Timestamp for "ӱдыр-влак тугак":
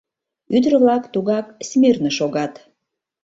0.55-1.45